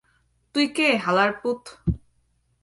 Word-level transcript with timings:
তুই 0.55 0.65
কে 0.75 0.87
হালার 0.97 1.31
পুত? 1.41 1.61